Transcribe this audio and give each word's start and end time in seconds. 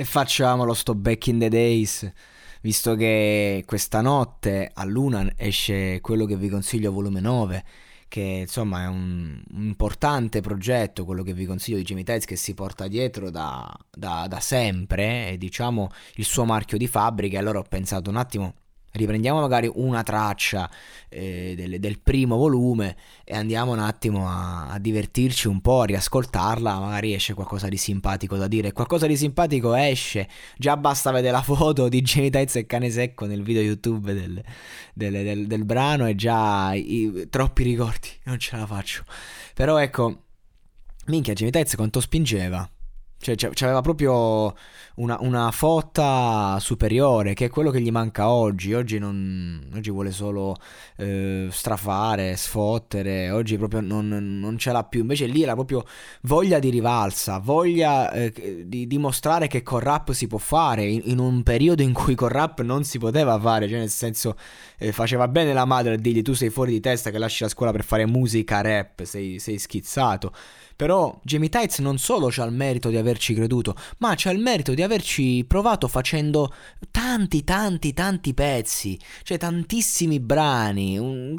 E 0.00 0.04
facciamolo 0.04 0.74
sto 0.74 0.94
back 0.94 1.26
in 1.26 1.40
the 1.40 1.48
days 1.48 2.08
visto 2.60 2.94
che 2.94 3.64
questa 3.66 4.00
notte 4.00 4.70
a 4.72 4.84
Luna 4.84 5.28
esce 5.34 6.00
quello 6.00 6.24
che 6.24 6.36
vi 6.36 6.48
consiglio 6.48 6.92
volume 6.92 7.18
9 7.18 7.64
che 8.06 8.20
insomma 8.20 8.84
è 8.84 8.86
un, 8.86 9.42
importante 9.54 10.40
progetto, 10.40 11.04
quello 11.04 11.24
che 11.24 11.32
vi 11.32 11.46
consiglio 11.46 11.78
di 11.78 11.82
Jimmy 11.82 12.04
Tides 12.04 12.26
che 12.26 12.36
si 12.36 12.54
porta 12.54 12.86
dietro 12.86 13.28
da, 13.30 13.68
da, 13.90 14.28
da 14.28 14.38
sempre, 14.38 15.30
è 15.30 15.36
diciamo 15.36 15.90
il 16.14 16.24
suo 16.24 16.44
marchio 16.44 16.78
di 16.78 16.86
fabbrica. 16.86 17.40
Allora 17.40 17.58
ho 17.58 17.64
pensato 17.68 18.08
un 18.08 18.16
attimo 18.18 18.54
riprendiamo 18.92 19.40
magari 19.40 19.70
una 19.72 20.02
traccia 20.02 20.70
eh, 21.08 21.54
del, 21.56 21.78
del, 21.78 21.98
primo 22.00 22.36
volume 22.36 22.96
e 23.24 23.34
andiamo 23.34 23.72
un 23.72 23.78
attimo 23.78 24.28
a, 24.28 24.68
a, 24.68 24.78
divertirci 24.78 25.48
un 25.48 25.60
po', 25.60 25.82
a 25.82 25.86
riascoltarla, 25.86 26.78
magari 26.78 27.14
esce 27.14 27.34
qualcosa 27.34 27.68
di 27.68 27.76
simpatico 27.76 28.36
da 28.36 28.46
dire. 28.46 28.72
Qualcosa 28.72 29.06
di 29.06 29.16
simpatico 29.16 29.74
esce, 29.74 30.28
già 30.56 30.76
basta 30.76 31.10
vedere 31.10 31.32
la 31.32 31.42
foto 31.42 31.88
di 31.88 32.00
Jamie 32.00 32.30
Tights 32.30 32.56
e 32.56 32.66
Cane 32.66 32.90
Secco 32.90 33.26
nel 33.26 33.42
video 33.42 33.62
YouTube 33.62 34.12
del, 34.14 34.42
del, 34.94 35.46
del, 35.46 35.64
brano 35.64 36.06
e 36.06 36.14
già 36.14 36.72
i, 36.74 37.26
troppi 37.30 37.62
ricordi, 37.62 38.08
non 38.24 38.38
ce 38.38 38.56
la 38.56 38.66
faccio. 38.66 39.04
Però 39.54 39.78
ecco, 39.78 40.24
minchia 41.06 41.34
Jamie 41.34 41.52
Tights 41.52 41.76
quanto 41.76 42.00
spingeva. 42.00 42.68
Cioè, 43.20 43.34
c'aveva 43.52 43.80
proprio 43.80 44.54
una, 44.94 45.18
una, 45.20 45.50
fotta 45.50 46.56
superiore, 46.60 47.34
che 47.34 47.46
è 47.46 47.48
quello 47.50 47.70
che 47.70 47.80
gli 47.80 47.90
manca 47.90 48.28
oggi. 48.28 48.74
Oggi, 48.74 48.98
non, 48.98 49.60
oggi 49.74 49.90
vuole 49.90 50.12
solo 50.12 50.56
eh, 50.96 51.48
strafare, 51.50 52.36
sfottere. 52.36 53.30
Oggi 53.30 53.56
proprio 53.58 53.80
non, 53.80 54.06
non, 54.08 54.56
ce 54.56 54.70
l'ha 54.70 54.84
più. 54.84 55.00
Invece 55.00 55.26
lì 55.26 55.42
era 55.42 55.54
proprio 55.54 55.84
voglia 56.22 56.60
di 56.60 56.70
rivalsa, 56.70 57.38
voglia 57.38 58.12
eh, 58.12 58.64
di 58.66 58.86
dimostrare 58.86 59.48
che 59.48 59.64
con 59.64 59.80
rap 59.80 60.12
si 60.12 60.28
può 60.28 60.38
fare. 60.38 60.86
In, 60.86 61.02
in, 61.06 61.18
un 61.18 61.42
periodo 61.42 61.82
in 61.82 61.92
cui 61.92 62.14
con 62.14 62.28
rap 62.28 62.62
non 62.62 62.84
si 62.84 62.98
poteva 62.98 63.36
fare. 63.40 63.68
Cioè, 63.68 63.78
nel 63.78 63.90
senso, 63.90 64.36
eh, 64.78 64.92
faceva 64.92 65.26
bene 65.26 65.52
la 65.52 65.64
madre 65.64 65.94
a 65.94 65.96
dirgli 65.96 66.22
tu 66.22 66.34
sei 66.34 66.50
fuori 66.50 66.70
di 66.70 66.80
testa 66.80 67.10
che 67.10 67.18
lasci 67.18 67.42
la 67.42 67.48
scuola 67.48 67.72
per 67.72 67.82
fare 67.82 68.06
musica 68.06 68.60
rap, 68.60 69.02
sei, 69.02 69.40
sei 69.40 69.58
schizzato. 69.58 70.32
Però 70.78 71.18
Jamie 71.24 71.48
Tights 71.48 71.80
non 71.80 71.98
solo 71.98 72.28
c'ha 72.30 72.44
il 72.44 72.52
merito 72.52 72.88
di 72.88 72.96
averci 72.96 73.34
creduto, 73.34 73.74
ma 73.96 74.14
c'ha 74.14 74.30
il 74.30 74.38
merito 74.38 74.74
di 74.74 74.82
averci 74.84 75.44
provato 75.44 75.88
facendo 75.88 76.54
tanti, 76.92 77.42
tanti, 77.42 77.92
tanti 77.92 78.32
pezzi, 78.32 78.96
cioè 79.24 79.38
tantissimi 79.38 80.20
brani. 80.20 81.34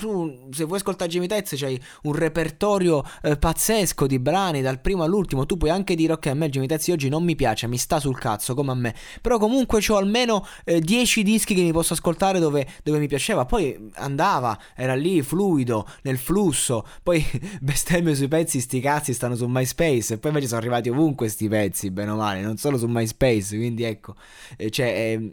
Se 0.52 0.66
vuoi 0.66 0.80
ascoltare 0.80 1.10
Jamie 1.10 1.30
Tights 1.30 1.56
c'hai 1.56 1.82
un 2.02 2.16
repertorio 2.16 3.02
eh, 3.22 3.38
pazzesco 3.38 4.08
di 4.08 4.20
brani 4.20 4.62
dal 4.62 4.82
primo 4.82 5.04
all'ultimo. 5.04 5.46
Tu 5.46 5.56
puoi 5.56 5.70
anche 5.70 5.96
dire 5.96 6.12
ok, 6.12 6.26
a 6.26 6.34
me 6.34 6.50
Jamie 6.50 6.68
Tights 6.68 6.90
oggi 6.90 7.08
non 7.08 7.24
mi 7.24 7.38
piace, 7.38 7.66
mi 7.68 7.78
sta 7.78 8.02
sul 8.02 8.20
cazzo 8.20 8.54
come 8.54 8.72
a 8.72 8.76
me. 8.76 8.94
Però 9.22 9.38
comunque 9.38 9.80
ho 9.88 9.96
almeno 9.96 10.46
10 10.66 11.20
eh, 11.22 11.24
dischi 11.24 11.56
che 11.56 11.62
mi 11.62 11.72
posso 11.72 11.94
ascoltare 11.94 12.40
dove, 12.40 12.68
dove 12.84 13.00
mi 13.00 13.08
piaceva. 13.08 13.46
Poi 13.46 13.90
andava, 13.94 14.60
era 14.76 14.96
lì 14.96 15.22
fluido, 15.22 15.88
nel 16.02 16.18
flusso. 16.18 16.86
Poi 17.02 17.26
bestemmio 17.62 18.14
sui 18.14 18.28
pezzi, 18.28 18.60
sti 18.60 18.82
cazzi 18.82 19.14
stanno 19.14 19.28
stanno 19.30 19.36
su 19.36 19.46
MySpace 19.48 20.14
e 20.14 20.18
poi 20.18 20.32
invece 20.32 20.48
sono 20.48 20.60
arrivati 20.60 20.90
ovunque 20.90 21.18
questi 21.20 21.48
pezzi, 21.48 21.92
bene 21.92 22.12
o 22.12 22.16
male, 22.16 22.42
non 22.42 22.58
solo 22.58 22.78
su 22.78 22.88
MySpace, 22.88 23.56
quindi 23.58 23.84
ecco, 23.84 24.16
eh, 24.58 24.70
cioè, 24.70 24.88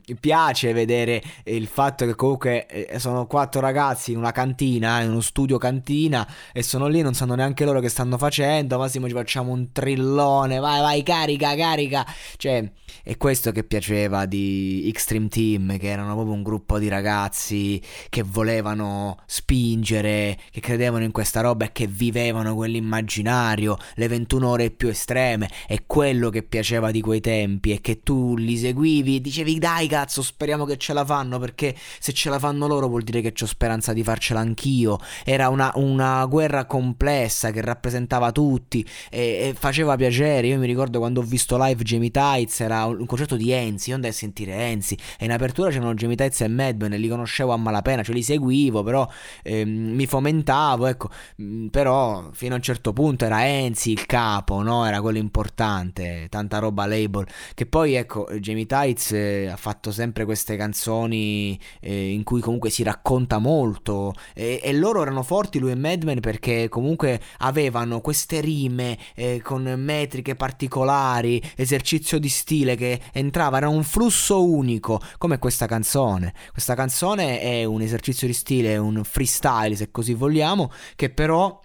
eh, 0.05 0.15
piace 0.19 0.73
vedere 0.73 1.23
il 1.45 1.67
fatto 1.67 2.05
che 2.05 2.15
comunque 2.15 2.67
eh, 2.67 2.99
sono 2.99 3.27
quattro 3.27 3.61
ragazzi 3.61 4.13
in 4.13 4.19
una 4.19 4.33
cantina, 4.33 5.01
in 5.01 5.11
uno 5.11 5.21
studio 5.21 5.59
cantina 5.59 6.27
e 6.53 6.63
sono 6.63 6.87
lì, 6.89 7.03
non 7.03 7.15
sanno 7.15 7.35
neanche 7.35 7.65
loro 7.65 7.81
che 7.81 7.89
stanno 7.89 8.19
facendo, 8.19 8.79
massimo 8.79 9.07
ci 9.07 9.15
facciamo 9.15 9.53
un 9.53 9.71
trillone, 9.73 10.59
vai 10.59 10.81
vai 10.81 11.03
carica, 11.03 11.55
carica, 11.55 12.05
cioè 12.37 12.69
è 13.03 13.17
questo 13.17 13.53
che 13.53 13.65
piaceva 13.65 14.27
di 14.27 14.85
Extreme 14.89 15.29
Team, 15.29 15.79
che 15.79 15.89
erano 15.89 16.15
proprio 16.15 16.35
un 16.35 16.43
gruppo 16.43 16.79
di 16.79 16.89
ragazzi 16.89 17.81
che 18.09 18.23
volevano 18.23 19.19
spingere, 19.27 20.37
che 20.51 20.61
credevano 20.61 21.05
in 21.05 21.13
questa 21.13 21.41
roba 21.41 21.67
e 21.67 21.73
che 21.73 21.87
vivevano 21.87 22.55
quell'immaginario 22.55 23.77
le 23.95 24.09
21 24.09 24.49
ore 24.49 24.71
più 24.71 24.89
estreme, 24.89 25.49
è 25.67 25.85
quello 25.87 26.31
che 26.31 26.43
piaceva 26.43 26.91
di 26.91 27.01
quei 27.01 27.21
tempi 27.21 27.73
e 27.73 27.81
che 27.81 28.01
tu 28.03 28.37
li 28.37 28.57
seguivi 28.57 29.17
e 29.17 29.21
dicevi 29.21 29.59
dai 29.59 29.87
cazzo 29.87 30.23
speriamo 30.23 30.65
che 30.65 30.77
ce 30.77 30.93
la 30.93 31.05
fanno 31.05 31.39
perché 31.39 31.75
se 31.99 32.13
ce 32.13 32.31
la 32.31 32.39
fanno 32.39 32.67
loro 32.67 32.89
vuol 32.89 33.03
dire 33.03 33.21
che 33.21 33.33
ho 33.41 33.47
speranza 33.47 33.93
di 33.93 34.03
farcela 34.03 34.41
anch'io, 34.41 34.99
era 35.25 35.49
una, 35.49 35.73
una 35.75 36.25
guerra 36.27 36.65
complessa 36.65 37.51
che 37.51 37.61
rappresentava 37.61 38.33
tutti 38.33 38.87
e, 39.11 39.21
e, 39.21 39.55
faceva 39.57 39.97
piacere, 39.97 40.47
io 40.47 40.59
mi 40.59 40.67
ricordo 40.67 40.99
quando 40.99 41.21
ho 41.21 41.25
visto 41.25 41.57
live 41.63 41.83
Jamie 41.83 42.11
Tights 42.11 42.61
era 42.61 42.85
un 42.87 43.07
concerto 43.07 43.37
di 43.37 43.51
Enzi, 43.51 43.91
io 43.91 43.95
andai 43.97 44.11
a 44.11 44.15
sentire 44.15 44.55
Enzi 44.55 44.97
e 45.19 45.25
in 45.25 45.33
apertura 45.33 45.71
c'erano 45.71 45.95
Jamie 45.95 46.17
Tights 46.17 46.41
e 46.43 46.49
Madman 46.49 46.93
e 46.93 46.99
li 46.99 47.09
conoscevo 47.09 47.53
a 47.53 47.57
malapena, 47.57 48.03
cioè 48.03 48.15
li 48.15 48.23
seguivo 48.23 48.83
però 48.83 49.09
ehm, 49.43 49.69
mi 49.95 50.07
fomentavo, 50.07 50.87
ecco, 50.87 51.11
però 51.71 52.31
fino 52.33 52.55
a 52.55 52.57
un 52.57 52.63
certo 52.63 52.93
punto 52.93 53.25
era 53.25 53.47
Enzi 53.47 53.76
Renzi 53.77 53.91
il 53.91 54.07
capo, 54.07 54.63
no? 54.63 54.87
Era 54.87 55.03
quello 55.03 55.19
importante, 55.19 56.29
tanta 56.31 56.59
roba 56.59 56.87
label. 56.87 57.27
Che 57.53 57.67
poi, 57.67 57.95
ecco, 57.95 58.27
Jamie 58.39 58.65
Tights 58.65 59.13
eh, 59.13 59.49
ha 59.49 59.57
fatto 59.57 59.93
sempre 59.93 60.25
queste 60.25 60.57
canzoni 60.57 61.61
eh, 61.81 62.11
in 62.13 62.25
cui 62.25 62.41
comunque 62.41 62.71
si 62.71 62.83
racconta 62.83 63.39
molto. 63.39 64.15
E, 64.35 64.61
e, 64.63 64.73
loro 64.73 65.03
erano 65.03 65.23
forti, 65.23 65.59
lui 65.59 65.73
e 65.73 65.75
Madman, 65.75 66.21
perché 66.21 66.71
comunque 66.71 67.21
avevano 67.39 68.01
queste 68.01 68.41
rime 68.41 68.97
eh, 69.15 69.43
con 69.43 69.63
metriche 69.77 70.35
particolari, 70.37 71.43
esercizio 71.55 72.19
di 72.19 72.31
stile 72.31 72.77
che 72.77 72.99
entrava, 73.13 73.59
era 73.59 73.69
un 73.69 73.85
flusso 73.85 74.43
unico, 74.43 75.01
come 75.19 75.39
questa 75.39 75.67
canzone. 75.67 76.33
Questa 76.51 76.75
canzone 76.75 77.41
è 77.41 77.65
un 77.65 77.83
esercizio 77.83 78.27
di 78.27 78.33
stile, 78.33 78.79
un 78.79 79.05
freestyle, 79.05 79.77
se 79.77 79.91
così 79.91 80.15
vogliamo, 80.15 80.73
che 80.95 81.11
però 81.11 81.61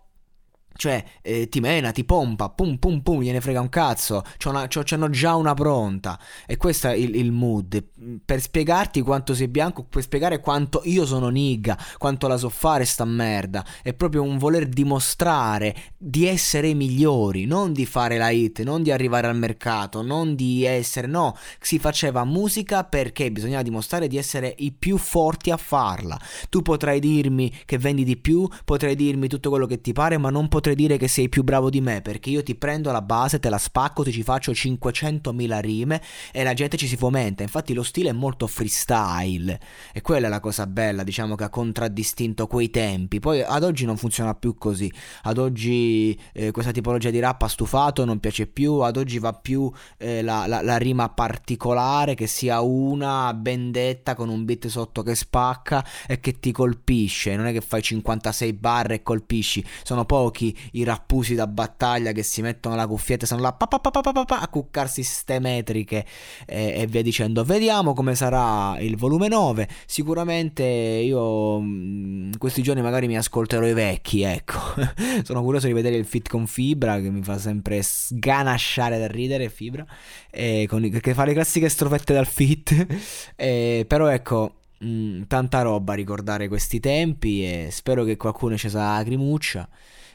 cioè, 0.74 1.04
eh, 1.22 1.48
ti 1.50 1.60
mena, 1.60 1.92
ti 1.92 2.04
pompa, 2.04 2.50
pum 2.50 2.78
pum 2.78 3.02
pum, 3.02 3.22
gliene 3.22 3.42
frega 3.42 3.62
un 3.62 3.70
cazzo. 3.70 4.24
C'ho 4.38 4.84
c'hanno 4.84 5.10
già 5.10 5.36
una 5.36 5.54
pronta. 5.54 6.20
E 6.48 6.58
questo 6.58 6.88
è 6.88 6.94
il, 6.94 7.16
il, 7.16 7.32
mood. 7.32 7.84
Per 8.26 8.42
spiegarti 8.42 9.02
quanto 9.02 9.36
sei 9.36 9.48
bianco, 9.48 9.84
per 9.84 10.02
spiegare 10.02 10.40
quanto 10.40 10.82
io 10.86 11.06
sono 11.06 11.30
nigga, 11.30 11.78
quanto 11.98 12.28
la 12.28 12.38
so 12.38 12.50
fare 12.50 12.86
sta 12.86 13.06
merda. 13.06 13.64
È 13.84 13.94
proprio 13.94 14.24
un 14.24 14.38
voler 14.38 14.68
dimostrare 14.68 15.76
di 15.98 16.26
essere 16.26 16.70
i 16.70 16.76
migliori, 16.76 17.46
non 17.46 17.74
di 17.74 17.86
fare 17.86 18.18
la 18.18 18.30
hit, 18.30 18.64
non 18.64 18.82
di 18.82 18.92
arrivare 18.92 19.28
al 19.28 19.38
mercato, 19.38 20.02
non 20.02 20.36
di 20.36 20.66
essere. 20.66 21.06
No, 21.06 21.36
si 21.60 21.78
faceva 21.78 22.24
musica 22.24 22.84
perché 22.84 23.32
bisognava 23.32 23.62
dimostrare 23.62 24.08
di 24.08 24.18
essere 24.18 24.56
i 24.60 24.72
più 24.72 24.98
forti 24.98 25.52
a 25.52 25.58
farla. 25.58 26.20
Tu 26.50 26.62
potrai 26.64 27.00
dirmi 27.00 27.54
che 27.66 27.78
vendi 27.78 28.04
di 28.04 28.18
più, 28.18 28.48
potrai 28.66 28.96
dirmi 28.96 29.28
tutto 29.28 29.50
quello 29.50 29.68
che 29.68 29.80
ti 29.80 29.94
pare, 29.94 30.18
ma 30.18 30.32
non 30.32 30.48
potrai 30.48 30.61
potrei 30.62 30.76
dire 30.76 30.98
che 30.98 31.08
sei 31.08 31.28
più 31.28 31.42
bravo 31.42 31.72
di 31.72 31.82
me 31.82 32.02
perché 32.04 32.30
io 32.30 32.44
ti 32.44 32.54
prendo 32.54 32.92
la 32.92 33.02
base, 33.02 33.40
te 33.40 33.50
la 33.50 33.58
spacco, 33.58 34.04
ti 34.04 34.12
ci 34.12 34.22
faccio 34.22 34.52
500.000 34.52 35.60
rime 35.60 36.00
e 36.32 36.44
la 36.44 36.54
gente 36.54 36.78
ci 36.78 36.86
si 36.86 36.98
fomenta. 36.98 37.42
Infatti 37.42 37.74
lo 37.74 37.82
stile 37.82 38.10
è 38.10 38.14
molto 38.14 38.46
freestyle 38.46 39.60
e 39.92 40.02
quella 40.02 40.28
è 40.28 40.30
la 40.30 40.40
cosa 40.40 40.68
bella, 40.68 41.02
diciamo 41.02 41.34
che 41.34 41.46
ha 41.46 41.50
contraddistinto 41.50 42.46
quei 42.46 42.70
tempi. 42.70 43.20
Poi 43.20 43.42
ad 43.42 43.64
oggi 43.64 43.86
non 43.86 43.98
funziona 43.98 44.36
più 44.36 44.54
così. 44.54 44.92
Ad 45.24 45.40
oggi 45.40 46.16
eh, 46.32 46.52
questa 46.52 46.72
tipologia 46.72 47.10
di 47.10 47.18
rap 47.18 47.42
ha 47.42 47.48
stufato, 47.48 48.06
non 48.06 48.20
piace 48.20 48.46
più, 48.46 48.74
ad 48.82 48.98
oggi 48.98 49.18
va 49.18 49.34
più 49.34 49.72
eh, 49.98 50.22
la, 50.22 50.46
la, 50.46 50.62
la 50.62 50.78
rima 50.78 51.10
particolare 51.10 52.14
che 52.14 52.28
sia 52.28 52.62
una 52.62 53.34
ben 53.34 53.72
detta 53.72 54.14
con 54.14 54.30
un 54.30 54.46
beat 54.46 54.68
sotto 54.68 55.02
che 55.02 55.16
spacca 55.16 55.84
e 56.06 56.20
che 56.20 56.40
ti 56.40 56.52
colpisce, 56.52 57.36
non 57.36 57.48
è 57.48 57.52
che 57.52 57.62
fai 57.62 57.82
56 57.82 58.54
barre 58.54 58.96
e 58.96 59.02
colpisci, 59.02 59.66
sono 59.82 60.06
pochi 60.06 60.51
i 60.72 60.84
rappusi 60.84 61.36
da 61.36 61.48
battaglia 61.48 62.12
che 62.12 62.24
si 62.24 62.42
mettono 62.42 62.76
la 62.76 62.88
cuffietta 62.88 63.26
e 63.26 63.28
sono 63.28 63.42
là 63.42 63.54
pa, 63.54 63.68
pa, 63.68 63.80
pa, 63.80 64.40
a 64.40 64.48
cuccarsi 64.48 65.04
ste 65.04 65.40
metriche 65.40 66.06
e, 66.46 66.82
e, 66.82 66.88
via 66.88 67.02
dicendo. 67.02 67.44
Vediamo 67.44 67.94
come 67.94 68.16
sarà 68.16 68.80
il 68.80 68.98
volume 68.98 69.28
9, 69.28 69.68
sicuramente 69.86 70.64
io 70.64 71.58
in 71.58 72.38
questi 72.38 72.62
giorni 72.62 72.82
magari 72.82 73.08
mi 73.08 73.18
ascolterò 73.18 73.66
i 73.66 73.74
vecchi, 73.74 74.22
ecco, 74.24 74.60
sono 75.24 75.42
curioso 75.44 75.68
di 75.68 75.74
vedere 75.74 75.96
il 75.96 76.06
fit 76.06 76.28
con 76.30 76.48
Fibra 76.48 77.00
che 77.00 77.10
mi 77.10 77.24
fa 77.24 77.38
sempre 77.38 77.82
sganasciare 77.82 78.98
da 79.00 79.08
ridere 79.08 79.50
Fibra, 79.50 79.86
e 80.30 80.66
con, 80.68 80.88
che 80.90 81.14
fa 81.14 81.26
le 81.26 81.34
classiche 81.34 81.70
strofette 81.70 82.14
dal 82.14 82.28
fit, 82.28 82.88
e, 83.36 83.86
però 83.88 84.08
ecco 84.08 84.56
Mm, 84.84 85.24
tanta 85.28 85.62
roba 85.62 85.94
a 85.94 85.96
ricordare 85.96 86.48
questi 86.48 86.80
tempi 86.80 87.46
e 87.46 87.68
spero 87.70 88.04
che 88.04 88.18
qualcuno 88.18 88.58
ci 88.58 88.68
sa 88.70 88.98
lacrimuccia. 88.98 89.70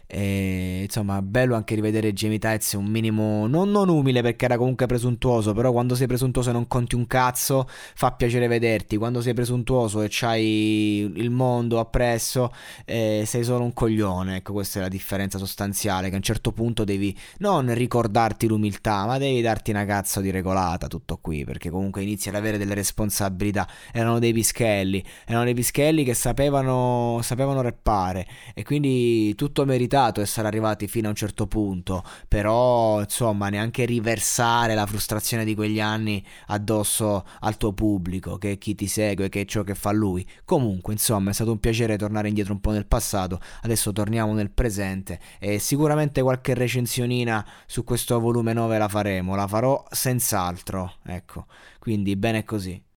E, 0.08 0.82
insomma, 0.84 1.20
bello 1.20 1.56
anche 1.56 1.74
rivedere 1.74 2.12
Jamie 2.12 2.38
Tights 2.38 2.74
un 2.74 2.86
minimo 2.86 3.48
non, 3.48 3.72
non, 3.72 3.88
umile 3.88 4.22
perché 4.22 4.44
era 4.44 4.56
comunque 4.56 4.86
presuntuoso. 4.86 5.52
Però 5.52 5.72
quando 5.72 5.94
sei 5.94 6.06
presuntuoso 6.06 6.50
e 6.50 6.52
non 6.52 6.68
conti 6.68 6.94
un 6.94 7.06
cazzo, 7.06 7.66
fa 7.68 8.12
piacere 8.12 8.46
vederti. 8.46 8.96
Quando 8.96 9.20
sei 9.20 9.34
presuntuoso 9.34 10.02
e 10.02 10.06
c'hai 10.08 11.10
il 11.14 11.30
mondo 11.30 11.80
appresso, 11.80 12.52
eh, 12.84 13.24
sei 13.26 13.42
solo 13.42 13.64
un 13.64 13.72
coglione. 13.72 14.36
Ecco, 14.36 14.52
questa 14.52 14.78
è 14.78 14.82
la 14.82 14.88
differenza 14.88 15.38
sostanziale. 15.38 16.08
Che 16.08 16.14
a 16.14 16.18
un 16.18 16.22
certo 16.22 16.52
punto 16.52 16.84
devi 16.84 17.16
non 17.38 17.74
ricordarti 17.74 18.46
l'umiltà, 18.46 19.06
ma 19.06 19.18
devi 19.18 19.40
darti 19.40 19.72
una 19.72 19.84
cazzo 19.84 20.20
di 20.20 20.30
regolata. 20.30 20.86
Tutto 20.86 21.18
qui 21.20 21.44
perché 21.44 21.68
comunque 21.68 22.02
inizi 22.02 22.28
ad 22.28 22.36
avere 22.36 22.58
delle 22.58 22.74
responsabilità. 22.74 23.66
Erano 23.92 24.20
dei 24.20 24.32
pischelli, 24.32 25.04
erano 25.26 25.44
dei 25.44 25.54
pischelli 25.54 26.04
che 26.04 26.14
sapevano, 26.14 27.18
sapevano 27.22 27.60
reppare 27.60 28.26
e 28.54 28.62
quindi 28.62 29.34
tutto 29.34 29.64
meritato 29.64 29.94
meritato 29.96 30.20
essere 30.20 30.46
arrivati 30.46 30.86
fino 30.88 31.06
a 31.06 31.10
un 31.10 31.16
certo 31.16 31.46
punto, 31.46 32.04
però 32.28 33.00
insomma 33.00 33.48
neanche 33.48 33.86
riversare 33.86 34.74
la 34.74 34.84
frustrazione 34.84 35.44
di 35.44 35.54
quegli 35.54 35.80
anni 35.80 36.22
addosso 36.48 37.24
al 37.40 37.56
tuo 37.56 37.72
pubblico, 37.72 38.36
che 38.36 38.52
è 38.52 38.58
chi 38.58 38.74
ti 38.74 38.86
segue, 38.86 39.30
che 39.30 39.42
è 39.42 39.44
ciò 39.46 39.62
che 39.62 39.74
fa 39.74 39.92
lui. 39.92 40.26
Comunque 40.44 40.92
insomma 40.92 41.30
è 41.30 41.32
stato 41.32 41.52
un 41.52 41.58
piacere 41.58 41.96
tornare 41.96 42.28
indietro 42.28 42.52
un 42.52 42.60
po' 42.60 42.72
nel 42.72 42.86
passato, 42.86 43.40
adesso 43.62 43.92
torniamo 43.92 44.34
nel 44.34 44.50
presente 44.50 45.18
e 45.38 45.58
sicuramente 45.58 46.20
qualche 46.20 46.52
recensionina 46.54 47.46
su 47.66 47.82
questo 47.82 48.20
volume 48.20 48.52
9 48.52 48.78
la 48.78 48.88
faremo, 48.88 49.34
la 49.34 49.46
farò 49.46 49.82
senz'altro, 49.90 50.96
ecco, 51.04 51.46
quindi 51.78 52.16
bene 52.16 52.44
così. 52.44 52.86